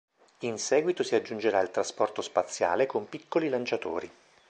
[0.39, 4.11] In seguito si aggiungerà il trasporto spaziale con piccoli lanciatori.